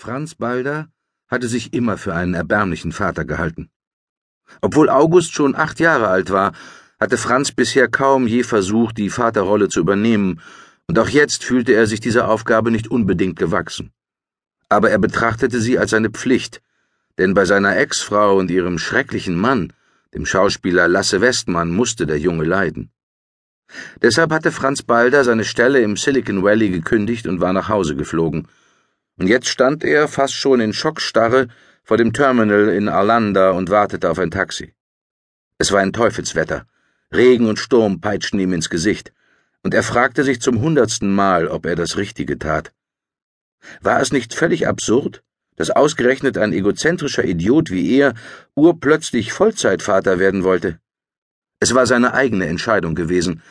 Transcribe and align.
Franz 0.00 0.36
Balder 0.36 0.86
hatte 1.26 1.48
sich 1.48 1.72
immer 1.72 1.98
für 1.98 2.14
einen 2.14 2.34
erbärmlichen 2.34 2.92
Vater 2.92 3.24
gehalten. 3.24 3.68
Obwohl 4.60 4.88
August 4.88 5.34
schon 5.34 5.56
acht 5.56 5.80
Jahre 5.80 6.06
alt 6.06 6.30
war, 6.30 6.52
hatte 7.00 7.16
Franz 7.16 7.50
bisher 7.50 7.88
kaum 7.88 8.28
je 8.28 8.44
versucht, 8.44 8.96
die 8.96 9.10
Vaterrolle 9.10 9.68
zu 9.68 9.80
übernehmen, 9.80 10.40
und 10.86 11.00
auch 11.00 11.08
jetzt 11.08 11.42
fühlte 11.42 11.72
er 11.72 11.88
sich 11.88 11.98
dieser 11.98 12.28
Aufgabe 12.28 12.70
nicht 12.70 12.88
unbedingt 12.88 13.40
gewachsen. 13.40 13.90
Aber 14.68 14.88
er 14.88 15.00
betrachtete 15.00 15.60
sie 15.60 15.80
als 15.80 15.92
eine 15.92 16.10
Pflicht, 16.10 16.62
denn 17.18 17.34
bei 17.34 17.44
seiner 17.44 17.76
Ex-Frau 17.76 18.36
und 18.38 18.52
ihrem 18.52 18.78
schrecklichen 18.78 19.34
Mann, 19.34 19.72
dem 20.14 20.26
Schauspieler 20.26 20.86
Lasse 20.86 21.20
Westmann, 21.20 21.70
musste 21.72 22.06
der 22.06 22.20
Junge 22.20 22.44
leiden. 22.44 22.92
Deshalb 24.00 24.30
hatte 24.30 24.52
Franz 24.52 24.84
Balder 24.84 25.24
seine 25.24 25.44
Stelle 25.44 25.80
im 25.80 25.96
Silicon 25.96 26.44
Valley 26.44 26.70
gekündigt 26.70 27.26
und 27.26 27.40
war 27.40 27.52
nach 27.52 27.68
Hause 27.68 27.96
geflogen. 27.96 28.46
Und 29.18 29.26
jetzt 29.26 29.48
stand 29.48 29.84
er, 29.84 30.08
fast 30.08 30.34
schon 30.34 30.60
in 30.60 30.72
Schockstarre, 30.72 31.48
vor 31.82 31.96
dem 31.96 32.12
Terminal 32.12 32.68
in 32.68 32.88
Arlanda 32.88 33.50
und 33.50 33.70
wartete 33.70 34.10
auf 34.10 34.18
ein 34.18 34.30
Taxi. 34.30 34.74
Es 35.58 35.72
war 35.72 35.80
ein 35.80 35.92
Teufelswetter. 35.92 36.66
Regen 37.12 37.48
und 37.48 37.58
Sturm 37.58 38.00
peitschten 38.00 38.38
ihm 38.38 38.52
ins 38.52 38.70
Gesicht, 38.70 39.12
und 39.62 39.74
er 39.74 39.82
fragte 39.82 40.22
sich 40.22 40.40
zum 40.40 40.60
hundertsten 40.60 41.12
Mal, 41.12 41.48
ob 41.48 41.66
er 41.66 41.74
das 41.74 41.96
Richtige 41.96 42.38
tat. 42.38 42.72
War 43.80 44.00
es 44.00 44.12
nicht 44.12 44.34
völlig 44.34 44.68
absurd, 44.68 45.24
dass 45.56 45.70
ausgerechnet 45.70 46.38
ein 46.38 46.52
egozentrischer 46.52 47.24
Idiot 47.24 47.70
wie 47.70 47.98
er 47.98 48.14
urplötzlich 48.54 49.32
Vollzeitvater 49.32 50.20
werden 50.20 50.44
wollte? 50.44 50.78
Es 51.58 51.74
war 51.74 51.86
seine 51.86 52.14
eigene 52.14 52.46
Entscheidung 52.46 52.94
gewesen, 52.94 53.42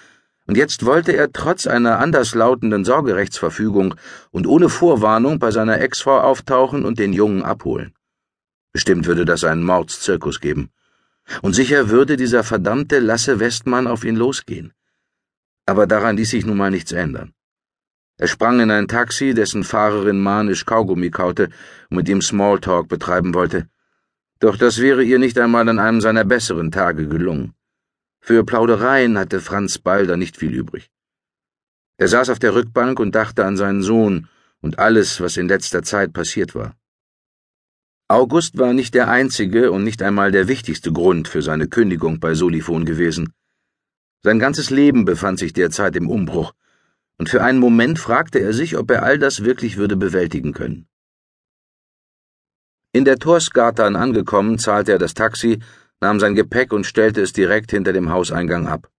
und 0.48 0.56
jetzt 0.56 0.86
wollte 0.86 1.12
er 1.12 1.32
trotz 1.32 1.68
einer 1.68 2.00
anderslautenden 2.00 2.86
Sorgerechtsverfügung 2.86 3.96
und 4.32 4.48
ohne 4.48 4.70
Vorwarnung 4.70 5.40
bei 5.40 5.52
seiner 5.52 5.80
Ex-Frau 5.82 6.20
auftauchen 6.22 6.86
und 6.86 7.00
den 7.00 7.12
Jungen 7.12 7.44
abholen. 7.44 7.94
Bestimmt 8.72 9.06
würde 9.08 9.26
das 9.26 9.44
einen 9.44 9.64
Mordszirkus 9.64 10.40
geben. 10.40 10.70
Und 11.42 11.54
sicher 11.54 11.90
würde 11.90 12.16
dieser 12.16 12.44
verdammte 12.46 13.00
Lasse 13.00 13.42
Westmann 13.42 13.88
auf 13.88 14.06
ihn 14.06 14.16
losgehen. 14.16 14.72
Aber 15.66 15.86
daran 15.86 16.16
ließ 16.16 16.30
sich 16.30 16.46
nun 16.46 16.56
mal 16.56 16.72
nichts 16.72 16.94
ändern. 16.94 17.34
Er 18.18 18.28
sprang 18.28 18.62
in 18.62 18.72
ein 18.72 18.88
Taxi, 18.88 19.34
dessen 19.34 19.66
Fahrerin 19.66 20.20
manisch 20.20 20.66
Kaugummi 20.66 21.12
kaute 21.12 21.50
und 21.90 21.98
mit 21.98 22.08
ihm 22.08 22.22
Smalltalk 22.22 22.88
betreiben 22.88 23.34
wollte. 23.34 23.68
Doch 24.40 24.56
das 24.56 24.80
wäre 24.80 25.04
ihr 25.04 25.20
nicht 25.20 25.38
einmal 25.38 25.68
an 25.68 25.80
einem 25.80 26.00
seiner 26.00 26.24
besseren 26.24 26.72
Tage 26.72 27.08
gelungen. 27.08 27.54
Für 28.28 28.44
Plaudereien 28.44 29.18
hatte 29.18 29.40
Franz 29.40 29.78
Balder 29.78 30.18
nicht 30.18 30.36
viel 30.36 30.54
übrig. 30.54 30.92
Er 31.96 32.10
saß 32.10 32.30
auf 32.30 32.40
der 32.40 32.56
Rückbank 32.56 33.00
und 33.00 33.16
dachte 33.16 33.46
an 33.46 33.56
seinen 33.56 33.82
Sohn 33.82 34.28
und 34.60 34.80
alles, 34.80 35.22
was 35.22 35.38
in 35.38 35.48
letzter 35.48 35.82
Zeit 35.82 36.12
passiert 36.12 36.54
war. 36.54 36.76
August 38.10 38.58
war 38.58 38.74
nicht 38.74 38.96
der 38.96 39.08
einzige 39.08 39.72
und 39.72 39.86
nicht 39.86 40.02
einmal 40.02 40.34
der 40.34 40.50
wichtigste 40.50 40.92
Grund 40.92 41.30
für 41.30 41.42
seine 41.42 41.70
Kündigung 41.70 42.20
bei 42.20 42.34
Solifon 42.34 42.84
gewesen. 42.84 43.32
Sein 44.24 44.40
ganzes 44.40 44.72
Leben 44.72 45.06
befand 45.06 45.40
sich 45.40 45.54
derzeit 45.54 45.96
im 45.96 46.10
Umbruch, 46.10 46.54
und 47.18 47.30
für 47.30 47.42
einen 47.42 47.60
Moment 47.60 47.98
fragte 47.98 48.40
er 48.40 48.52
sich, 48.52 48.76
ob 48.76 48.92
er 48.92 49.04
all 49.04 49.20
das 49.20 49.46
wirklich 49.46 49.78
würde 49.78 49.96
bewältigen 49.96 50.52
können. 50.52 50.90
In 52.92 53.06
der 53.06 53.20
Torsgatan 53.20 53.96
angekommen, 53.96 54.60
zahlte 54.60 54.92
er 54.92 54.98
das 54.98 55.14
Taxi 55.14 55.60
nahm 56.02 56.20
sein 56.20 56.36
Gepäck 56.36 56.74
und 56.74 56.86
stellte 56.86 57.22
es 57.22 57.34
direkt 57.34 57.72
hinter 57.72 57.94
dem 57.94 58.10
Hauseingang 58.12 58.68
ab. 58.68 58.90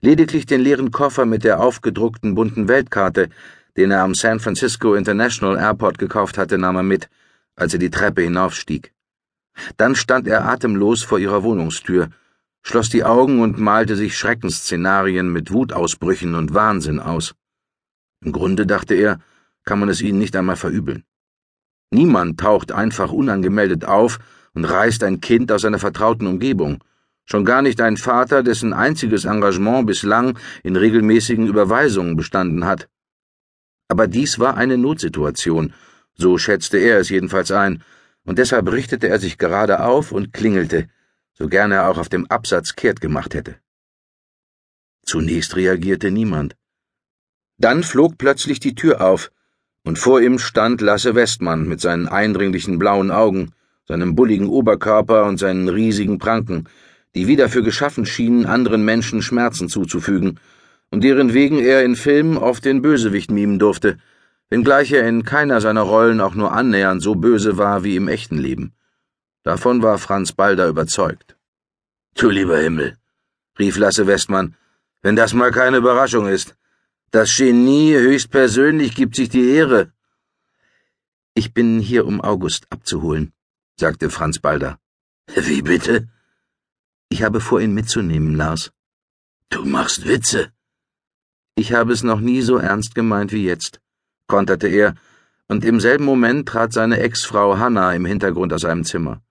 Lediglich 0.00 0.46
den 0.46 0.60
leeren 0.60 0.90
Koffer 0.90 1.26
mit 1.26 1.44
der 1.44 1.60
aufgedruckten 1.60 2.34
bunten 2.34 2.68
Weltkarte, 2.68 3.28
den 3.76 3.90
er 3.90 4.02
am 4.02 4.14
San 4.14 4.40
Francisco 4.40 4.94
International 4.94 5.58
Airport 5.58 5.98
gekauft 5.98 6.38
hatte, 6.38 6.56
nahm 6.56 6.76
er 6.76 6.82
mit, 6.82 7.08
als 7.56 7.72
er 7.72 7.78
die 7.78 7.90
Treppe 7.90 8.22
hinaufstieg. 8.22 8.92
Dann 9.76 9.94
stand 9.94 10.28
er 10.28 10.46
atemlos 10.46 11.02
vor 11.02 11.18
ihrer 11.18 11.42
Wohnungstür, 11.42 12.08
schloss 12.62 12.88
die 12.88 13.04
Augen 13.04 13.40
und 13.40 13.58
malte 13.58 13.96
sich 13.96 14.16
Schreckensszenarien 14.16 15.32
mit 15.32 15.52
Wutausbrüchen 15.52 16.34
und 16.34 16.54
Wahnsinn 16.54 17.00
aus. 17.00 17.34
Im 18.24 18.32
Grunde, 18.32 18.66
dachte 18.66 18.94
er, 18.94 19.20
kann 19.64 19.78
man 19.78 19.88
es 19.88 20.00
ihnen 20.00 20.18
nicht 20.18 20.36
einmal 20.36 20.56
verübeln. 20.56 21.04
Niemand 21.90 22.40
taucht 22.40 22.72
einfach 22.72 23.12
unangemeldet 23.12 23.84
auf 23.84 24.18
und 24.56 24.64
reißt 24.64 25.04
ein 25.04 25.20
Kind 25.20 25.52
aus 25.52 25.62
seiner 25.62 25.78
vertrauten 25.78 26.26
Umgebung, 26.26 26.82
schon 27.26 27.44
gar 27.44 27.60
nicht 27.60 27.80
ein 27.82 27.98
Vater, 27.98 28.42
dessen 28.42 28.72
einziges 28.72 29.26
Engagement 29.26 29.86
bislang 29.86 30.38
in 30.62 30.76
regelmäßigen 30.76 31.46
Überweisungen 31.46 32.16
bestanden 32.16 32.64
hat. 32.64 32.88
Aber 33.88 34.06
dies 34.06 34.38
war 34.38 34.56
eine 34.56 34.78
Notsituation, 34.78 35.74
so 36.14 36.38
schätzte 36.38 36.78
er 36.78 36.98
es 36.98 37.10
jedenfalls 37.10 37.50
ein, 37.52 37.84
und 38.24 38.38
deshalb 38.38 38.72
richtete 38.72 39.08
er 39.08 39.18
sich 39.18 39.36
gerade 39.36 39.84
auf 39.84 40.10
und 40.10 40.32
klingelte, 40.32 40.88
so 41.34 41.48
gern 41.48 41.70
er 41.70 41.90
auch 41.90 41.98
auf 41.98 42.08
dem 42.08 42.26
Absatz 42.26 42.74
kehrt 42.74 43.02
gemacht 43.02 43.34
hätte. 43.34 43.56
Zunächst 45.04 45.54
reagierte 45.54 46.10
niemand. 46.10 46.56
Dann 47.58 47.82
flog 47.82 48.16
plötzlich 48.16 48.58
die 48.58 48.74
Tür 48.74 49.02
auf, 49.02 49.30
und 49.84 49.98
vor 49.98 50.22
ihm 50.22 50.38
stand 50.38 50.80
Lasse 50.80 51.14
Westmann 51.14 51.68
mit 51.68 51.82
seinen 51.82 52.08
eindringlichen 52.08 52.78
blauen 52.78 53.10
Augen, 53.10 53.52
seinem 53.86 54.14
bulligen 54.14 54.48
Oberkörper 54.48 55.24
und 55.24 55.38
seinen 55.38 55.68
riesigen 55.68 56.18
Pranken, 56.18 56.68
die 57.14 57.26
wie 57.26 57.36
dafür 57.36 57.62
geschaffen 57.62 58.04
schienen, 58.04 58.46
anderen 58.46 58.84
Menschen 58.84 59.22
Schmerzen 59.22 59.68
zuzufügen, 59.68 60.38
und 60.90 61.02
deren 61.02 61.34
wegen 61.34 61.58
er 61.58 61.84
in 61.84 61.96
Filmen 61.96 62.36
oft 62.36 62.64
den 62.64 62.82
Bösewicht 62.82 63.30
mimen 63.30 63.58
durfte, 63.58 63.98
wenngleich 64.50 64.92
er 64.92 65.08
in 65.08 65.24
keiner 65.24 65.60
seiner 65.60 65.82
Rollen 65.82 66.20
auch 66.20 66.34
nur 66.34 66.52
annähernd 66.52 67.02
so 67.02 67.14
böse 67.14 67.58
war 67.58 67.84
wie 67.84 67.96
im 67.96 68.08
echten 68.08 68.38
Leben. 68.38 68.72
Davon 69.42 69.82
war 69.82 69.98
Franz 69.98 70.32
Balder 70.32 70.68
überzeugt. 70.68 71.36
Du 72.16 72.30
lieber 72.30 72.58
Himmel, 72.58 72.96
rief 73.58 73.76
Lasse 73.76 74.06
Westmann, 74.06 74.54
wenn 75.02 75.16
das 75.16 75.34
mal 75.34 75.50
keine 75.50 75.78
Überraschung 75.78 76.26
ist. 76.26 76.56
Das 77.10 77.36
Genie 77.36 77.94
höchstpersönlich 77.94 78.94
gibt 78.94 79.16
sich 79.16 79.28
die 79.28 79.50
Ehre. 79.50 79.92
Ich 81.34 81.52
bin 81.54 81.80
hier, 81.80 82.06
um 82.06 82.20
August 82.20 82.66
abzuholen, 82.70 83.32
sagte 83.78 84.08
Franz 84.08 84.38
Balder. 84.38 84.78
Wie 85.34 85.60
bitte? 85.60 86.08
Ich 87.10 87.22
habe 87.22 87.40
vor, 87.40 87.60
ihn 87.60 87.74
mitzunehmen, 87.74 88.34
Lars. 88.34 88.72
Du 89.50 89.66
machst 89.66 90.08
Witze. 90.08 90.50
Ich 91.56 91.74
habe 91.74 91.92
es 91.92 92.02
noch 92.02 92.20
nie 92.20 92.40
so 92.40 92.56
ernst 92.56 92.94
gemeint 92.94 93.32
wie 93.32 93.44
jetzt, 93.44 93.80
konterte 94.28 94.68
er, 94.68 94.94
und 95.48 95.62
im 95.64 95.78
selben 95.78 96.04
Moment 96.04 96.48
trat 96.48 96.72
seine 96.72 97.00
Ex-Frau 97.00 97.58
Hanna 97.58 97.94
im 97.94 98.06
Hintergrund 98.06 98.52
aus 98.54 98.64
einem 98.64 98.84
Zimmer. 98.84 99.22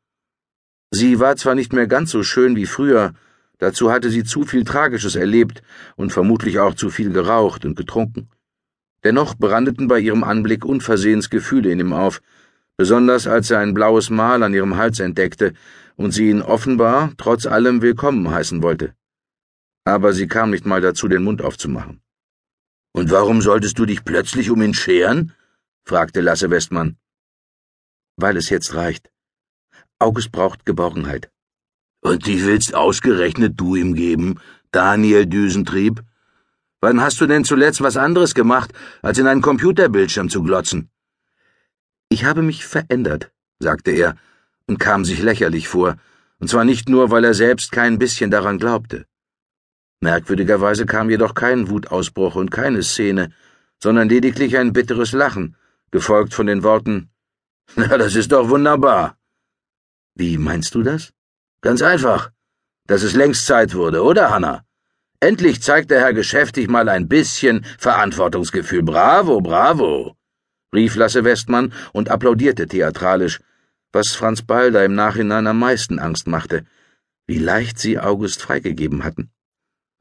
Sie 0.91 1.19
war 1.19 1.35
zwar 1.37 1.55
nicht 1.55 1.73
mehr 1.73 1.87
ganz 1.87 2.11
so 2.11 2.21
schön 2.21 2.55
wie 2.55 2.67
früher, 2.67 3.13
dazu 3.57 3.91
hatte 3.91 4.11
sie 4.11 4.23
zu 4.23 4.43
viel 4.43 4.63
Tragisches 4.63 5.15
erlebt 5.15 5.63
und 5.95 6.13
vermutlich 6.13 6.59
auch 6.59 6.75
zu 6.75 6.91
viel 6.91 7.11
geraucht 7.11 7.65
und 7.65 7.75
getrunken. 7.75 8.29
Dennoch 9.03 9.35
brandeten 9.35 9.87
bei 9.87 9.99
ihrem 9.99 10.23
Anblick 10.23 10.65
unversehens 10.65 11.31
Gefühle 11.31 11.71
in 11.71 11.79
ihm 11.79 11.93
auf, 11.93 12.21
besonders 12.77 13.27
als 13.27 13.51
er 13.51 13.59
ein 13.59 13.73
blaues 13.73 14.09
Mal 14.09 14.43
an 14.43 14.53
ihrem 14.53 14.77
Hals 14.77 14.99
entdeckte 14.99 15.53
und 15.95 16.11
sie 16.11 16.29
ihn 16.29 16.41
offenbar 16.41 17.13
trotz 17.17 17.45
allem 17.45 17.81
willkommen 17.81 18.29
heißen 18.29 18.61
wollte. 18.61 18.93
Aber 19.85 20.13
sie 20.13 20.27
kam 20.27 20.49
nicht 20.49 20.65
mal 20.65 20.81
dazu, 20.81 21.07
den 21.07 21.23
Mund 21.23 21.41
aufzumachen. 21.41 22.01
Und 22.91 23.11
warum 23.11 23.41
solltest 23.41 23.77
du 23.77 23.85
dich 23.85 24.03
plötzlich 24.03 24.49
um 24.49 24.61
ihn 24.61 24.73
scheren? 24.73 25.33
fragte 25.83 26.21
Lasse 26.21 26.49
Westmann. 26.49 26.97
Weil 28.17 28.37
es 28.37 28.49
jetzt 28.49 28.73
reicht. 28.73 29.11
August 29.99 30.31
braucht 30.31 30.65
Geborgenheit. 30.65 31.29
Und 32.01 32.25
die 32.25 32.43
willst 32.45 32.73
ausgerechnet 32.73 33.59
du 33.59 33.75
ihm 33.75 33.93
geben, 33.95 34.39
Daniel 34.71 35.25
Düsentrieb? 35.25 36.03
Wann 36.81 37.01
hast 37.01 37.19
du 37.21 37.25
denn 37.25 37.45
zuletzt 37.45 37.81
was 37.81 37.97
anderes 37.97 38.35
gemacht, 38.35 38.71
als 39.01 39.17
in 39.17 39.27
einen 39.27 39.41
Computerbildschirm 39.41 40.29
zu 40.29 40.43
glotzen? 40.43 40.89
Ich 42.09 42.25
habe 42.25 42.41
mich 42.41 42.65
verändert, 42.65 43.31
sagte 43.59 43.91
er 43.91 44.15
und 44.67 44.79
kam 44.79 45.05
sich 45.05 45.21
lächerlich 45.21 45.67
vor, 45.67 45.97
und 46.39 46.49
zwar 46.49 46.65
nicht 46.65 46.89
nur, 46.89 47.11
weil 47.11 47.23
er 47.23 47.33
selbst 47.33 47.71
kein 47.71 47.97
bisschen 47.97 48.29
daran 48.31 48.57
glaubte. 48.57 49.05
Merkwürdigerweise 50.01 50.85
kam 50.85 51.09
jedoch 51.09 51.33
kein 51.33 51.69
Wutausbruch 51.69 52.35
und 52.35 52.51
keine 52.51 52.83
Szene, 52.83 53.31
sondern 53.81 54.09
lediglich 54.09 54.57
ein 54.57 54.73
bitteres 54.73 55.13
Lachen, 55.13 55.55
gefolgt 55.91 56.33
von 56.33 56.47
den 56.47 56.63
Worten 56.63 57.09
Na, 57.75 57.97
das 57.97 58.15
ist 58.15 58.31
doch 58.31 58.49
wunderbar. 58.49 59.17
Wie 60.13 60.37
meinst 60.37 60.75
du 60.75 60.83
das? 60.83 61.11
Ganz 61.61 61.81
einfach, 61.81 62.31
dass 62.85 63.01
es 63.01 63.15
längst 63.15 63.45
Zeit 63.45 63.73
wurde, 63.73 64.03
oder, 64.03 64.29
Hanna? 64.29 64.63
Endlich 65.19 65.61
zeigt 65.61 65.89
der 65.89 66.01
Herr 66.01 66.13
geschäftig 66.13 66.69
mal 66.69 66.87
ein 66.89 67.07
bisschen 67.07 67.65
Verantwortungsgefühl. 67.79 68.83
Bravo, 68.83 69.41
bravo 69.41 70.15
rief 70.75 70.95
Lasse 70.95 71.23
Westmann 71.23 71.73
und 71.93 72.09
applaudierte 72.09 72.67
theatralisch, 72.67 73.39
was 73.91 74.13
Franz 74.13 74.41
Balder 74.41 74.85
im 74.85 74.93
Nachhinein 74.93 75.47
am 75.47 75.59
meisten 75.59 75.99
Angst 75.99 76.27
machte, 76.27 76.65
wie 77.27 77.39
leicht 77.39 77.79
sie 77.79 77.97
August 77.99 78.41
freigegeben 78.41 79.03
hatten. 79.03 79.31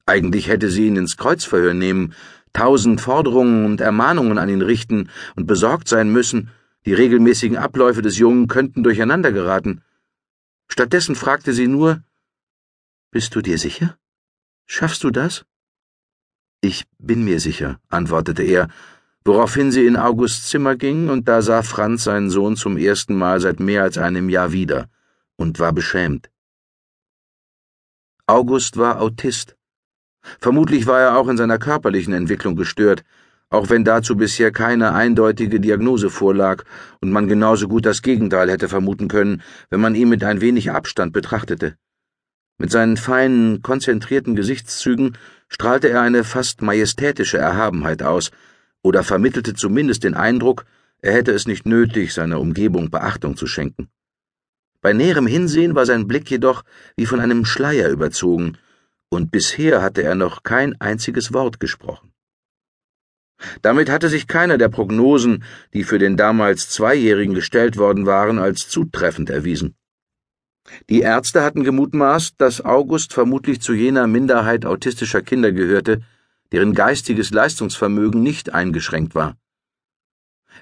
Eigentlich 0.04 0.48
hätte 0.48 0.70
sie 0.70 0.88
ihn 0.88 0.96
ins 0.96 1.16
Kreuzverhör 1.16 1.72
nehmen, 1.72 2.14
tausend 2.52 3.00
Forderungen 3.00 3.64
und 3.64 3.80
Ermahnungen 3.80 4.36
an 4.36 4.50
ihn 4.50 4.62
richten 4.62 5.08
und 5.34 5.46
besorgt 5.46 5.88
sein 5.88 6.12
müssen, 6.12 6.50
Die 6.86 6.92
regelmäßigen 6.92 7.56
Abläufe 7.56 8.02
des 8.02 8.18
Jungen 8.18 8.46
könnten 8.46 8.82
durcheinander 8.82 9.32
geraten. 9.32 9.82
Stattdessen 10.68 11.14
fragte 11.14 11.52
sie 11.54 11.66
nur 11.66 12.02
Bist 13.10 13.34
du 13.34 13.40
dir 13.40 13.58
sicher? 13.58 13.96
Schaffst 14.66 15.02
du 15.04 15.10
das? 15.10 15.46
Ich 16.60 16.84
bin 16.98 17.24
mir 17.24 17.40
sicher, 17.40 17.80
antwortete 17.88 18.42
er, 18.42 18.68
woraufhin 19.24 19.72
sie 19.72 19.86
in 19.86 19.96
Augusts 19.96 20.48
Zimmer 20.48 20.76
ging, 20.76 21.08
und 21.08 21.28
da 21.28 21.40
sah 21.40 21.62
Franz 21.62 22.04
seinen 22.04 22.30
Sohn 22.30 22.56
zum 22.56 22.76
ersten 22.76 23.14
Mal 23.16 23.40
seit 23.40 23.58
mehr 23.60 23.82
als 23.82 23.98
einem 23.98 24.28
Jahr 24.28 24.52
wieder 24.52 24.88
und 25.36 25.58
war 25.58 25.72
beschämt. 25.72 26.30
August 28.26 28.76
war 28.76 29.00
Autist. 29.00 29.56
Vermutlich 30.40 30.86
war 30.86 31.00
er 31.00 31.16
auch 31.16 31.28
in 31.28 31.36
seiner 31.36 31.58
körperlichen 31.58 32.14
Entwicklung 32.14 32.56
gestört, 32.56 33.04
auch 33.50 33.68
wenn 33.70 33.84
dazu 33.84 34.16
bisher 34.16 34.50
keine 34.50 34.94
eindeutige 34.94 35.60
Diagnose 35.60 36.10
vorlag 36.10 36.64
und 37.00 37.10
man 37.10 37.28
genauso 37.28 37.68
gut 37.68 37.86
das 37.86 38.02
Gegenteil 38.02 38.50
hätte 38.50 38.68
vermuten 38.68 39.08
können, 39.08 39.42
wenn 39.70 39.80
man 39.80 39.94
ihn 39.94 40.08
mit 40.08 40.24
ein 40.24 40.40
wenig 40.40 40.70
Abstand 40.70 41.12
betrachtete. 41.12 41.76
Mit 42.56 42.70
seinen 42.70 42.96
feinen, 42.96 43.62
konzentrierten 43.62 44.36
Gesichtszügen 44.36 45.18
strahlte 45.48 45.88
er 45.88 46.00
eine 46.00 46.24
fast 46.24 46.62
majestätische 46.62 47.38
Erhabenheit 47.38 48.02
aus 48.02 48.30
oder 48.84 49.02
vermittelte 49.02 49.54
zumindest 49.54 50.04
den 50.04 50.14
Eindruck, 50.14 50.66
er 51.00 51.14
hätte 51.14 51.32
es 51.32 51.46
nicht 51.46 51.66
nötig, 51.66 52.14
seiner 52.14 52.38
Umgebung 52.38 52.90
Beachtung 52.90 53.36
zu 53.36 53.46
schenken. 53.46 53.88
Bei 54.80 54.92
näherem 54.92 55.26
Hinsehen 55.26 55.74
war 55.74 55.86
sein 55.86 56.06
Blick 56.06 56.30
jedoch 56.30 56.62
wie 56.96 57.06
von 57.06 57.18
einem 57.18 57.44
Schleier 57.44 57.88
überzogen, 57.88 58.58
und 59.08 59.30
bisher 59.30 59.82
hatte 59.82 60.02
er 60.02 60.14
noch 60.14 60.42
kein 60.42 60.78
einziges 60.80 61.32
Wort 61.32 61.58
gesprochen. 61.58 62.12
Damit 63.62 63.90
hatte 63.90 64.08
sich 64.08 64.26
keiner 64.26 64.58
der 64.58 64.68
Prognosen, 64.68 65.44
die 65.72 65.84
für 65.84 65.98
den 65.98 66.16
damals 66.16 66.68
Zweijährigen 66.68 67.34
gestellt 67.34 67.76
worden 67.76 68.06
waren, 68.06 68.38
als 68.38 68.68
zutreffend 68.68 69.30
erwiesen. 69.30 69.74
Die 70.88 71.00
Ärzte 71.00 71.42
hatten 71.42 71.64
gemutmaßt, 71.64 72.34
dass 72.38 72.64
August 72.64 73.12
vermutlich 73.12 73.60
zu 73.60 73.74
jener 73.74 74.06
Minderheit 74.06 74.64
autistischer 74.64 75.22
Kinder 75.22 75.52
gehörte, 75.52 76.02
deren 76.54 76.72
geistiges 76.72 77.32
Leistungsvermögen 77.32 78.22
nicht 78.22 78.54
eingeschränkt 78.54 79.16
war. 79.16 79.36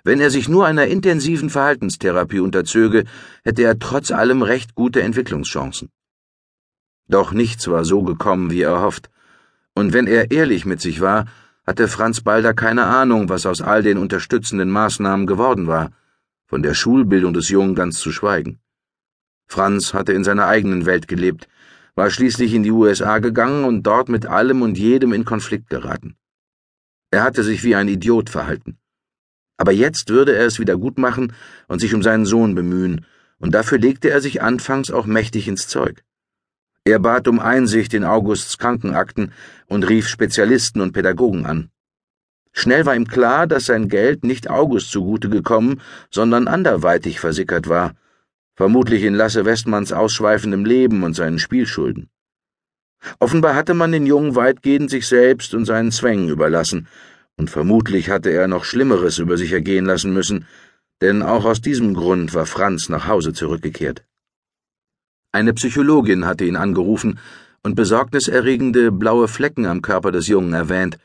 Wenn 0.05 0.23
er 0.23 0.31
sich 0.31 0.49
nur 0.49 0.65
einer 0.65 0.87
intensiven 0.87 1.51
Verhaltenstherapie 1.51 2.41
unterzöge, 2.41 3.05
hätte 3.45 3.63
er 3.63 3.79
trotz 3.79 4.11
allem 4.11 4.41
recht 4.41 4.75
gute 4.75 5.03
Entwicklungschancen. 5.03 5.91
Doch 7.09 7.33
nichts 7.33 7.69
war 7.69 7.85
so 7.85 8.03
gekommen, 8.03 8.51
wie 8.51 8.63
er 8.63 8.81
hofft, 8.81 9.11
und 9.75 9.93
wenn 9.93 10.07
er 10.07 10.31
ehrlich 10.31 10.65
mit 10.65 10.81
sich 10.81 11.03
war, 11.03 11.27
hatte 11.67 11.89
Franz 11.89 12.23
Balder 12.23 12.55
keine 12.55 12.85
Ahnung, 12.87 13.29
was 13.29 13.45
aus 13.45 13.61
all 13.61 13.83
den 13.83 13.99
unterstützenden 13.99 14.71
Maßnahmen 14.71 15.27
geworden 15.27 15.67
war, 15.67 15.91
von 16.47 16.63
der 16.63 16.73
Schulbildung 16.73 17.35
des 17.35 17.51
Jungen 17.51 17.75
ganz 17.75 17.99
zu 17.99 18.13
schweigen. 18.13 18.61
Franz 19.47 19.93
hatte 19.93 20.15
in 20.15 20.25
seiner 20.25 20.47
eigenen 20.47 20.87
Welt 20.87 21.07
gelebt, 21.07 21.49
war 21.95 22.11
schließlich 22.11 22.55
in 22.55 22.63
die 22.63 22.71
USA 22.71 23.19
gegangen 23.19 23.65
und 23.65 23.83
dort 23.83 24.09
mit 24.09 24.27
allem 24.27 24.63
und 24.63 24.79
jedem 24.79 25.13
in 25.13 25.25
Konflikt 25.25 25.69
geraten. 25.69 26.17
Er 27.11 27.23
hatte 27.23 27.43
sich 27.43 27.63
wie 27.65 27.75
ein 27.75 27.89
Idiot 27.89 28.31
verhalten. 28.31 28.79
Aber 29.59 29.73
jetzt 29.73 30.09
würde 30.09 30.35
er 30.35 30.47
es 30.47 30.59
wieder 30.59 30.77
gut 30.77 30.99
machen 30.99 31.35
und 31.69 31.81
sich 31.81 31.95
um 31.95 32.03
seinen 32.03 32.25
Sohn 32.25 32.55
bemühen, 32.55 33.07
und 33.39 33.55
dafür 33.55 33.79
legte 33.79 34.09
er 34.09 34.21
sich 34.21 34.41
anfangs 34.41 34.91
auch 34.91 35.05
mächtig 35.05 35.49
ins 35.49 35.69
Zeug. 35.69 36.03
Er 36.85 36.99
bat 36.99 37.29
um 37.29 37.39
Einsicht 37.39 37.93
in 37.95 38.05
Augusts 38.05 38.59
Krankenakten 38.59 39.33
und 39.67 39.89
rief 39.89 40.09
Spezialisten 40.09 40.81
und 40.81 40.93
Pädagogen 40.93 41.47
an. 41.47 41.71
Schnell 42.53 42.87
war 42.87 42.95
ihm 42.95 43.07
klar, 43.07 43.47
dass 43.47 43.67
sein 43.67 43.89
Geld 43.89 44.25
nicht 44.25 44.51
August 44.51 44.91
zugute 44.91 45.29
gekommen, 45.29 45.81
sondern 46.11 46.49
anderweitig 46.49 47.21
versickert 47.21 47.69
war, 47.69 47.95
vermutlich 48.55 49.03
in 49.03 49.15
Lasse 49.15 49.45
Westmanns 49.45 49.93
ausschweifendem 49.93 50.65
Leben 50.65 51.03
und 51.03 51.15
seinen 51.15 51.39
Spielschulden. 51.39 52.11
Offenbar 53.19 53.55
hatte 53.55 53.75
man 53.75 53.93
den 53.93 54.07
Jungen 54.07 54.37
weitgehend 54.37 54.91
sich 54.91 55.07
selbst 55.07 55.55
und 55.55 55.65
seinen 55.65 55.91
Zwängen 55.91 56.29
überlassen, 56.29 56.87
und 57.37 57.51
vermutlich 57.51 58.11
hatte 58.11 58.31
er 58.31 58.47
noch 58.47 58.65
Schlimmeres 58.65 59.19
über 59.19 59.37
sich 59.37 59.53
ergehen 59.53 59.87
lassen 59.87 60.13
müssen, 60.13 60.47
denn 61.01 61.23
auch 61.23 61.45
aus 61.45 61.61
diesem 61.61 61.95
Grund 61.95 62.35
war 62.35 62.47
Franz 62.47 62.89
nach 62.89 63.09
Hause 63.09 63.33
zurückgekehrt. 63.33 64.05
Eine 65.33 65.55
Psychologin 65.55 66.27
hatte 66.27 66.45
ihn 66.45 66.57
angerufen 66.57 67.19
und 67.63 67.75
besorgniserregende 67.75 68.93
blaue 68.93 69.29
Flecken 69.29 69.67
am 69.67 69.83
Körper 69.83 70.13
des 70.13 70.27
Jungen 70.29 70.53
erwähnt, 70.53 70.99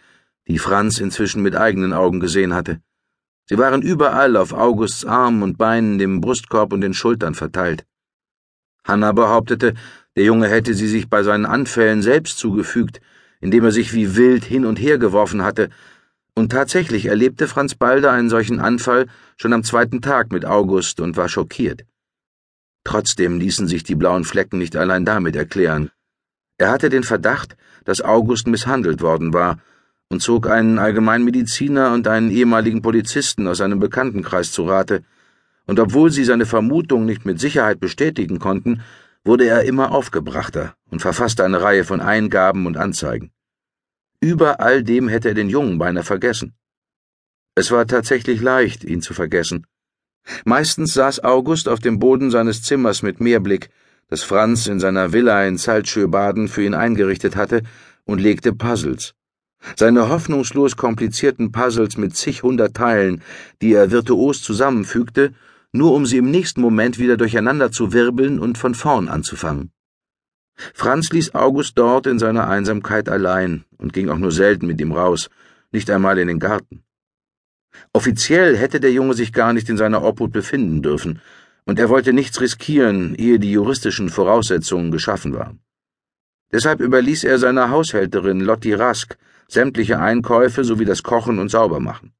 die 0.47 0.59
Franz 0.59 0.99
inzwischen 0.99 1.41
mit 1.41 1.55
eigenen 1.55 1.93
Augen 1.93 2.19
gesehen 2.19 2.53
hatte. 2.53 2.81
Sie 3.49 3.57
waren 3.57 3.81
überall 3.81 4.35
auf 4.35 4.51
Augusts 4.51 5.05
Armen 5.05 5.41
und 5.41 5.57
Beinen, 5.57 5.97
dem 5.97 6.19
Brustkorb 6.19 6.73
und 6.73 6.81
den 6.81 6.93
Schultern 6.93 7.33
verteilt. 7.33 7.85
Hanna 8.83 9.13
behauptete, 9.13 9.73
der 10.17 10.25
Junge 10.25 10.49
hätte 10.49 10.73
sie 10.73 10.87
sich 10.87 11.09
bei 11.09 11.23
seinen 11.23 11.45
Anfällen 11.45 12.01
selbst 12.01 12.37
zugefügt, 12.39 12.99
indem 13.39 13.63
er 13.63 13.71
sich 13.71 13.93
wie 13.93 14.15
wild 14.15 14.43
hin 14.43 14.65
und 14.65 14.79
her 14.79 14.97
geworfen 14.97 15.43
hatte, 15.43 15.69
und 16.35 16.51
tatsächlich 16.51 17.05
erlebte 17.05 17.47
Franz 17.47 17.73
Balder 17.73 18.11
einen 18.11 18.29
solchen 18.29 18.59
Anfall 18.59 19.07
schon 19.37 19.53
am 19.53 19.63
zweiten 19.63 20.01
Tag 20.01 20.31
mit 20.31 20.45
August 20.45 20.99
und 20.99 21.17
war 21.17 21.29
schockiert. 21.29 21.85
Trotzdem 22.83 23.39
ließen 23.39 23.67
sich 23.67 23.83
die 23.83 23.95
blauen 23.95 24.23
Flecken 24.23 24.59
nicht 24.59 24.75
allein 24.75 25.03
damit 25.03 25.35
erklären. 25.35 25.89
Er 26.57 26.69
hatte 26.69 26.89
den 26.89 27.03
Verdacht, 27.03 27.57
dass 27.85 28.01
August 28.01 28.47
misshandelt 28.47 29.01
worden 29.01 29.33
war 29.33 29.59
und 30.09 30.21
zog 30.21 30.49
einen 30.49 30.79
Allgemeinmediziner 30.79 31.93
und 31.93 32.07
einen 32.07 32.31
ehemaligen 32.31 32.81
Polizisten 32.81 33.47
aus 33.47 33.57
seinem 33.57 33.79
Bekanntenkreis 33.79 34.51
zu 34.51 34.63
Rate, 34.63 35.03
und 35.65 35.79
obwohl 35.79 36.11
sie 36.11 36.23
seine 36.23 36.45
Vermutung 36.45 37.05
nicht 37.05 37.25
mit 37.25 37.39
Sicherheit 37.39 37.79
bestätigen 37.79 38.39
konnten, 38.39 38.81
wurde 39.25 39.45
er 39.45 39.63
immer 39.63 39.91
aufgebrachter 39.91 40.75
und 40.89 41.01
verfasste 41.01 41.43
eine 41.43 41.61
Reihe 41.61 41.83
von 41.83 41.99
Eingaben 41.99 42.65
und 42.65 42.77
Anzeigen. 42.77 43.31
Über 44.21 44.61
all 44.61 44.83
dem 44.83 45.09
hätte 45.09 45.27
er 45.27 45.33
den 45.35 45.49
Jungen 45.49 45.77
beinahe 45.77 46.03
vergessen. 46.03 46.55
Es 47.53 47.71
war 47.71 47.85
tatsächlich 47.85 48.41
leicht, 48.41 48.83
ihn 48.83 49.01
zu 49.01 49.13
vergessen. 49.13 49.67
Meistens 50.45 50.93
saß 50.93 51.23
August 51.23 51.67
auf 51.67 51.79
dem 51.79 51.99
Boden 51.99 52.31
seines 52.31 52.63
Zimmers 52.63 53.01
mit 53.01 53.19
Meerblick, 53.19 53.69
das 54.07 54.23
Franz 54.23 54.67
in 54.67 54.79
seiner 54.79 55.11
Villa 55.11 55.45
in 55.45 55.57
Salzschöbaden 55.57 56.47
für 56.47 56.63
ihn 56.63 56.73
eingerichtet 56.73 57.35
hatte, 57.35 57.63
und 58.05 58.19
legte 58.19 58.53
Puzzles. 58.53 59.13
Seine 59.75 60.09
hoffnungslos 60.09 60.75
komplizierten 60.75 61.51
Puzzles 61.51 61.97
mit 61.97 62.15
zig 62.15 62.43
hundert 62.43 62.75
Teilen, 62.75 63.21
die 63.61 63.73
er 63.73 63.91
virtuos 63.91 64.41
zusammenfügte, 64.41 65.33
nur 65.71 65.93
um 65.93 66.05
sie 66.05 66.17
im 66.17 66.31
nächsten 66.31 66.61
Moment 66.61 66.99
wieder 66.99 67.17
durcheinander 67.17 67.71
zu 67.71 67.93
wirbeln 67.93 68.39
und 68.39 68.57
von 68.57 68.75
vorn 68.75 69.07
anzufangen. 69.07 69.71
Franz 70.73 71.11
ließ 71.11 71.35
August 71.35 71.77
dort 71.77 72.07
in 72.07 72.17
seiner 72.17 72.47
Einsamkeit 72.47 73.09
allein 73.09 73.65
und 73.77 73.93
ging 73.93 74.09
auch 74.09 74.17
nur 74.17 74.31
selten 74.31 74.65
mit 74.67 74.81
ihm 74.81 74.91
raus, 74.91 75.29
nicht 75.71 75.89
einmal 75.89 76.17
in 76.17 76.27
den 76.27 76.39
Garten. 76.39 76.83
Offiziell 77.93 78.57
hätte 78.57 78.79
der 78.79 78.91
Junge 78.91 79.13
sich 79.13 79.33
gar 79.33 79.53
nicht 79.53 79.69
in 79.69 79.77
seiner 79.77 80.03
Obhut 80.03 80.31
befinden 80.31 80.81
dürfen, 80.81 81.21
und 81.65 81.79
er 81.79 81.89
wollte 81.89 82.13
nichts 82.13 82.39
riskieren, 82.39 83.13
ehe 83.15 83.39
die 83.39 83.51
juristischen 83.51 84.09
Voraussetzungen 84.09 84.89
geschaffen 84.89 85.33
waren. 85.33 85.59
Deshalb 86.51 86.79
überließ 86.79 87.25
er 87.25 87.39
seiner 87.39 87.69
Haushälterin 87.69 88.39
Lotti 88.39 88.73
Rask 88.73 89.17
sämtliche 89.49 89.99
Einkäufe 89.99 90.63
sowie 90.63 90.85
das 90.85 91.03
Kochen 91.03 91.39
und 91.39 91.49
Saubermachen. 91.49 92.13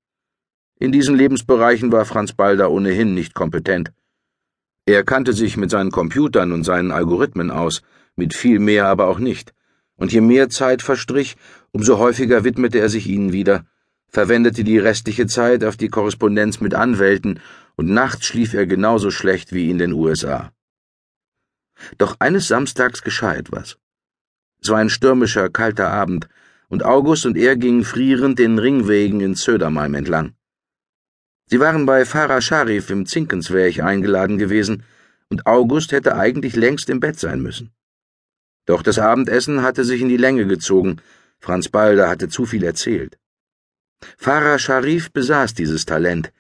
In 0.80 0.92
diesen 0.92 1.16
Lebensbereichen 1.16 1.92
war 1.92 2.06
Franz 2.06 2.34
Balder 2.34 2.72
ohnehin 2.72 3.14
nicht 3.14 3.34
kompetent. 3.34 3.92
Er 4.86 5.04
kannte 5.04 5.34
sich 5.34 5.58
mit 5.58 5.70
seinen 5.70 5.92
Computern 5.92 6.52
und 6.52 6.64
seinen 6.64 6.92
Algorithmen 6.92 7.52
aus, 7.52 7.82
mit 8.16 8.34
viel 8.34 8.60
mehr 8.60 8.88
aber 8.88 9.08
auch 9.08 9.20
nicht, 9.20 9.54
und 9.96 10.14
je 10.14 10.22
mehr 10.22 10.50
Zeit 10.50 10.82
verstrich, 10.82 11.36
umso 11.72 11.98
häufiger 11.98 12.44
widmete 12.44 12.80
er 12.80 12.90
sich 12.90 13.08
ihnen 13.08 13.34
wieder, 13.34 13.66
verwendete 14.08 14.64
die 14.64 14.78
restliche 14.78 15.28
Zeit 15.28 15.64
auf 15.64 15.76
die 15.76 15.90
Korrespondenz 15.90 16.62
mit 16.62 16.74
Anwälten, 16.74 17.40
und 17.76 17.90
nachts 17.90 18.26
schlief 18.26 18.54
er 18.54 18.66
genauso 18.66 19.12
schlecht 19.12 19.52
wie 19.52 19.70
in 19.70 19.78
den 19.78 19.94
USA. 19.94 20.52
Doch 21.98 22.16
eines 22.20 22.48
Samstags 22.48 23.02
geschah 23.02 23.36
etwas. 23.36 23.78
Es 24.62 24.70
war 24.70 24.78
ein 24.78 24.90
stürmischer, 24.90 25.50
kalter 25.50 25.90
Abend, 25.90 26.28
und 26.70 26.84
August 26.84 27.26
und 27.26 27.38
er 27.38 27.56
gingen 27.56 27.84
frierend 27.84 28.40
den 28.40 28.60
Ringwegen 28.60 29.22
in 29.22 29.36
Södermalm 29.36 29.94
entlang. 29.94 30.34
Sie 31.46 31.60
waren 31.60 31.86
bei 31.86 32.04
Farah 32.04 32.42
Sharif 32.42 32.90
im 32.90 33.06
Zinkensweg 33.06 33.82
eingeladen 33.82 34.38
gewesen, 34.38 34.84
und 35.30 35.46
August 35.46 35.92
hätte 35.92 36.16
eigentlich 36.16 36.56
längst 36.56 36.90
im 36.90 37.00
Bett 37.00 37.20
sein 37.20 37.42
müssen. 37.42 37.72
Doch 38.66 38.82
das 38.82 39.00
Abendessen 39.00 39.62
hatte 39.62 39.86
sich 39.86 40.02
in 40.02 40.10
die 40.10 40.18
Länge 40.18 40.46
gezogen, 40.46 40.98
Franz 41.40 41.70
Balder 41.70 42.10
hatte 42.10 42.28
zu 42.28 42.46
viel 42.46 42.64
erzählt. 42.64 43.18
Farah 44.18 44.60
Sharif 44.60 45.12
besaß 45.12 45.54
dieses 45.54 45.86
Talent, 45.86 46.34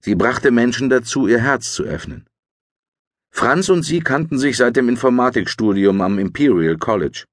sie 0.00 0.14
brachte 0.14 0.50
Menschen 0.50 0.90
dazu, 0.90 1.26
ihr 1.26 1.40
Herz 1.40 1.72
zu 1.72 1.84
öffnen. 1.84 2.26
Franz 3.30 3.68
und 3.68 3.82
sie 3.82 4.00
kannten 4.00 4.38
sich 4.38 4.56
seit 4.56 4.76
dem 4.76 4.88
Informatikstudium 4.88 6.00
am 6.00 6.18
Imperial 6.18 6.76
College. 6.76 7.24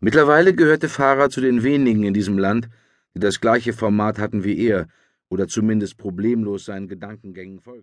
Mittlerweile 0.00 0.54
gehörte 0.54 0.88
Farah 0.88 1.30
zu 1.30 1.40
den 1.40 1.62
wenigen 1.62 2.04
in 2.04 2.14
diesem 2.14 2.38
Land, 2.38 2.68
die 3.14 3.20
das 3.20 3.40
gleiche 3.40 3.72
Format 3.72 4.18
hatten 4.18 4.44
wie 4.44 4.58
er 4.66 4.88
oder 5.28 5.48
zumindest 5.48 5.98
problemlos 5.98 6.66
seinen 6.66 6.88
Gedankengängen 6.88 7.60
folgten. 7.60 7.72